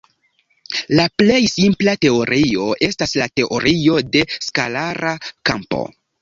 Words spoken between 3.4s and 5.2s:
teorio de skalara